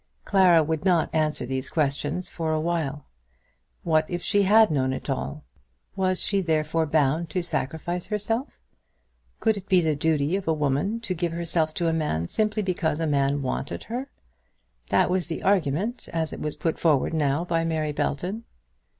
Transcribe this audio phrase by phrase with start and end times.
[0.25, 3.05] Clara would not answer these questions for a while.
[3.83, 5.43] What if she had known it all,
[5.95, 8.59] was she therefore bound to sacrifice herself?
[9.39, 12.63] Could it be the duty of any woman to give herself to a man simply
[12.63, 14.09] because a man wanted her?
[14.89, 18.45] That was the argument as it was put forward now by Mary Belton.